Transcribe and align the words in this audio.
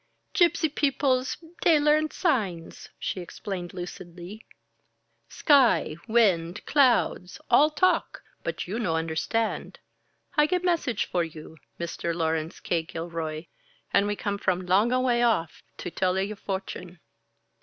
"Gypsy 0.33 0.73
peoples, 0.73 1.37
dey 1.61 1.79
learn 1.79 2.09
signs," 2.09 2.89
she 2.97 3.19
explained 3.21 3.71
lucidly. 3.71 4.43
"Sky, 5.29 5.95
wind, 6.07 6.65
clouds 6.65 7.39
all 7.51 7.69
talk 7.69 8.23
but 8.41 8.67
you 8.67 8.79
no 8.79 8.95
understand. 8.95 9.77
I 10.35 10.47
get 10.47 10.63
message 10.63 11.05
for 11.05 11.23
you 11.23 11.57
Mr. 11.79 12.15
Laurence 12.15 12.59
K. 12.59 12.81
Gilroy 12.81 13.45
and 13.93 14.07
we 14.07 14.15
come 14.15 14.39
from 14.39 14.65
long 14.65 14.91
a 14.91 14.99
way 14.99 15.21
off 15.21 15.61
to 15.77 15.91
tell 15.91 16.17
a 16.17 16.23
your 16.23 16.35
fortune." 16.35 16.99